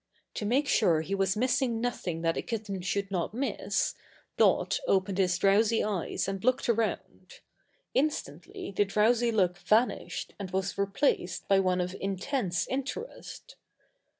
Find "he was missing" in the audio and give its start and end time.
1.01-1.79